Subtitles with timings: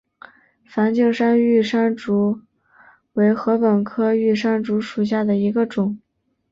[0.65, 2.41] 梵净山玉山竹
[3.13, 5.99] 为禾本科玉山竹属下的一个种。